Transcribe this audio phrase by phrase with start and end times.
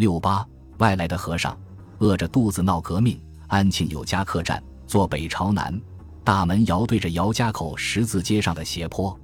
[0.00, 0.44] 六八
[0.78, 1.54] 外来的和尚，
[1.98, 3.20] 饿着肚子闹革命。
[3.48, 5.78] 安庆有家客栈，坐北朝南，
[6.24, 9.14] 大门遥对着姚家口十字街上的斜坡。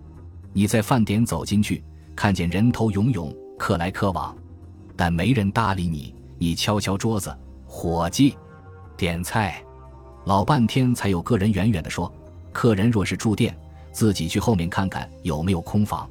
[0.53, 1.83] 你在饭点走进去，
[2.15, 4.37] 看见人头涌涌，客来客往，
[4.95, 6.15] 但没人搭理你。
[6.39, 7.35] 你敲敲桌子，
[7.65, 8.37] 伙计，
[8.99, 9.65] 点菜。
[10.27, 12.13] 老半天才有个人远远的说
[12.53, 13.57] ：“客人若是住店，
[13.93, 16.07] 自己去后面看看有没有空房。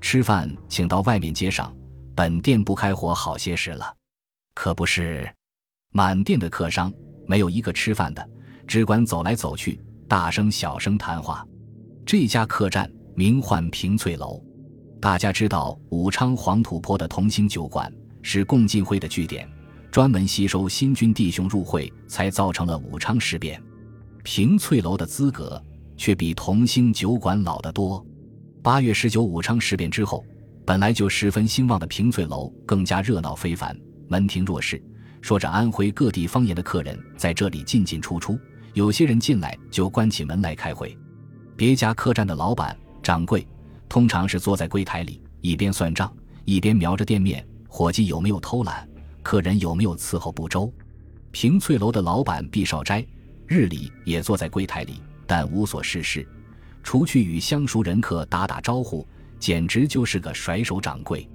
[0.00, 1.74] 吃饭请到外面街上，
[2.14, 3.94] 本店不开火好些时了。”
[4.56, 5.30] 可不是，
[5.92, 6.90] 满店的客商
[7.26, 8.26] 没有一个吃饭的，
[8.66, 11.46] 只管走来走去，大声小声谈话。
[12.06, 14.42] 这家客栈名唤平翠楼，
[14.98, 17.92] 大家知道武昌黄土坡的同心酒馆
[18.22, 19.46] 是共进会的据点。
[19.92, 23.62] 专门吸收新军弟兄入会，才造成了武昌事变。
[24.24, 25.62] 平翠楼的资格
[25.98, 28.04] 却比同兴酒馆老得多。
[28.62, 30.24] 八月十九武昌事变之后，
[30.64, 34.82] 本来就十分兴旺的平翠楼更加热闹非凡，门庭若市。
[35.22, 38.38] 说着安徽各地方言的客人在这里进进出出，
[38.74, 40.96] 有些人进来就关起门来开会。
[41.56, 43.46] 别家客栈的老板、掌柜
[43.88, 48.88] 通常是坐在柜台里，一边算账，一边瞄着店面，伙计有没有偷懒。
[49.22, 50.72] 客人有没有伺候不周？
[51.32, 53.04] 平翠楼的老板毕少斋
[53.46, 56.26] 日里也坐在柜台里，但无所事事，
[56.84, 59.04] 除去与相熟人客打打招呼，
[59.40, 61.28] 简直就是个甩手掌柜。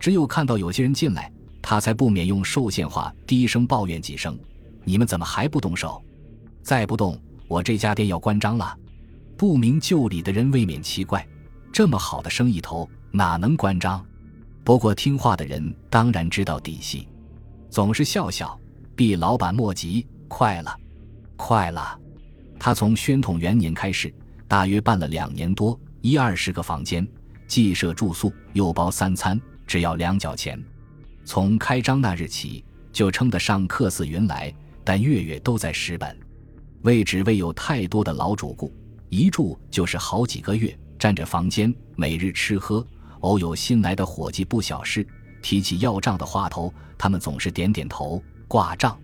[0.00, 4.38] 只有看到有些人进来，他才不免用寿限话低声抱怨几声
[4.84, 6.02] ：“你们怎么还不动手？
[6.62, 8.76] 再不动，我这家店要关张了。”
[9.36, 11.24] 不明就里的人未免奇怪：
[11.72, 14.04] 这么好的生意头，哪能关张？
[14.64, 17.06] 不过听话的人当然知道底细。
[17.70, 18.58] 总是笑笑，
[18.96, 20.76] 毕老板莫急，快了，
[21.36, 21.96] 快了。
[22.58, 24.12] 他从宣统元年开始，
[24.48, 27.06] 大约办了两年多，一二十个房间，
[27.46, 30.60] 既设住宿，又包三餐，只要两角钱。
[31.28, 34.50] 从开张那日起，就称得上客似云来，
[34.82, 36.18] 但月月都在蚀本。
[36.84, 38.72] 为只为有太多的老主顾，
[39.10, 42.84] 一住就是好几个月，占着房间，每日吃喝。
[43.20, 45.06] 偶有新来的伙计不小事。
[45.42, 48.98] 提起要账的话头，他们总是点点头挂账。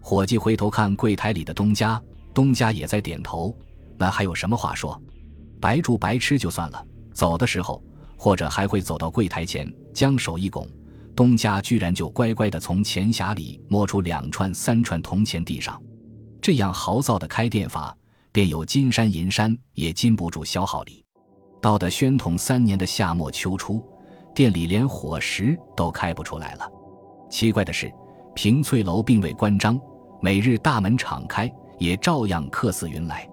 [0.00, 2.02] 伙计回头看柜台里的东家，
[2.32, 3.54] 东家也在点头。
[3.98, 4.98] 那还有什么话说？
[5.60, 6.82] 白住白吃就算了。
[7.12, 7.82] 走的时候，
[8.16, 10.66] 或者还会走到柜台前，将手一拱，
[11.18, 15.82] 东家居然就乖乖地从钱匣里摸出两串、三串铜钱递上。
[16.40, 17.92] 这样豪躁的开店法，
[18.30, 21.04] 便有金山银山也禁不住消耗力。
[21.60, 23.84] 到的宣统三年的夏末秋初。
[24.32, 26.70] 店里连伙食都开不出来了。
[27.28, 27.92] 奇怪的是，
[28.36, 29.76] 平翠楼并未关张，
[30.22, 33.28] 每日大门敞开，也照样客似云来。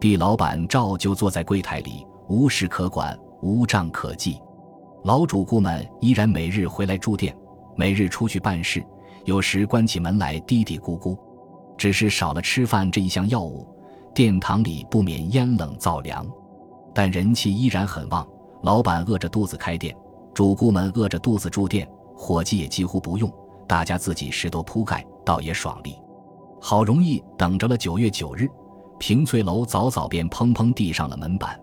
[0.00, 4.40] 毕老板照旧坐在柜台里，无事可管，无账可记。
[5.02, 7.34] 老主顾们依然每日回来住店，
[7.74, 8.84] 每日出去办事，
[9.24, 11.16] 有时关起门来嘀嘀咕咕。
[11.78, 13.66] 只是少了吃饭这一项药物，
[14.14, 16.26] 殿堂里不免烟冷燥凉，
[16.94, 18.26] 但人气依然很旺。
[18.62, 19.96] 老板饿着肚子开店。
[20.34, 23.32] 主顾们饿着肚子住店，伙计也几乎不用，
[23.66, 25.96] 大家自己拾掇铺盖，倒也爽利。
[26.60, 28.46] 好容易等着了九月九日，
[28.98, 31.58] 平翠楼早早便砰砰地上了门板。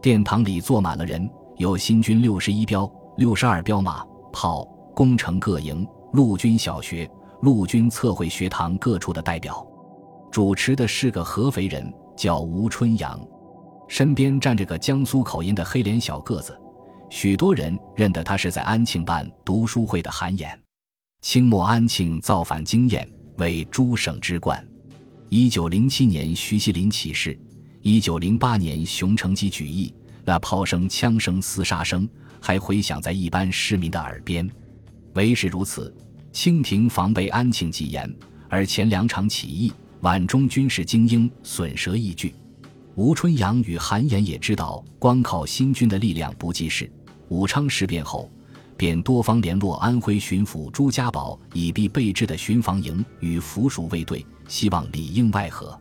[0.00, 4.64] 殿堂里坐满了人，有新军六十一标、六十二标马、炮、
[4.96, 7.06] 工程各营、陆军小学、
[7.42, 9.62] 陆军测绘学堂各处的代表。
[10.32, 13.20] 主持的是个合肥人，叫吴春阳，
[13.88, 16.58] 身边站着个江苏口音的黑脸小个子。
[17.10, 20.58] 许多人认得他是在安庆办读书会的韩衍。
[21.20, 23.06] 清末安庆造反经验
[23.36, 24.66] 为诸省之冠。
[25.28, 27.38] 一九零七年徐锡麟起事，
[27.82, 29.94] 一九零八年熊承基举义，
[30.30, 32.08] 那炮声、枪声、厮杀声
[32.40, 34.48] 还回响在一般市民的耳边。
[35.14, 35.92] 唯是如此，
[36.30, 38.08] 清廷防备安庆极严，
[38.48, 42.32] 而前两场起义，皖中军事精英损折益聚。
[42.94, 46.88] 吴春阳与韩衍也知道，光靠新军的力量不济事。
[47.26, 48.30] 武昌事变后，
[48.76, 55.76] 便多方联络安徽巡抚朱家宝，以必备至的巡防营与府属卫队，希望里应外合。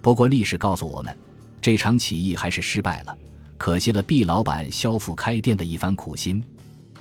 [0.00, 1.14] 不过历史告诉我们，
[1.60, 3.14] 这场起义还是失败了，
[3.62, 6.42] 可惜了毕老板萧复开店的一番苦心。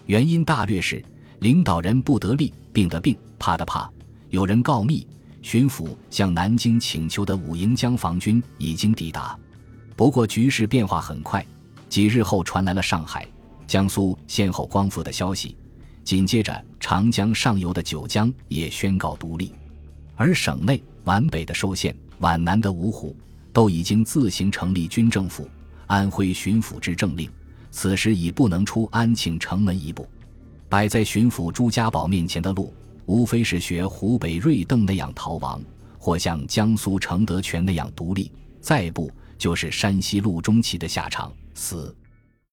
[0.06, 1.04] 原因大略是：
[1.40, 3.92] 领导人不得力，病得病，怕的怕。
[4.30, 5.08] 有人告密，
[5.42, 9.36] 巡抚向南京请求的五营江防军已经抵达。
[9.96, 11.44] 不过局势变化很快，
[11.90, 13.28] 几日后传来了上海。
[13.66, 15.58] 江苏先后光复的消息，
[16.04, 19.52] 紧接着长江上游的九江也宣告独立，
[20.16, 23.18] 而省内皖北的寿县、皖南的芜湖
[23.52, 25.50] 都已经自行成立军政府，
[25.92, 27.30] 安徽巡抚之政令，
[27.70, 30.08] 此时已不能出安庆城门一步。
[30.70, 32.74] 摆在巡抚朱家宝面前的路，
[33.06, 35.62] 无非是学湖北瑞邓那样逃亡，
[36.00, 41.94] 或像江苏承德全那样独立，再不就是山西陆中奇的下场，死。